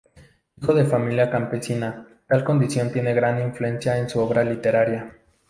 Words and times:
Hijo 0.59 0.73
de 0.73 0.83
familia 0.83 1.29
campesina, 1.29 2.07
tal 2.25 2.43
condición 2.43 2.91
tiene 2.91 3.13
gran 3.13 3.39
influencia 3.39 3.99
en 3.99 4.09
su 4.09 4.19
obra 4.19 4.43
literaria. 4.43 5.15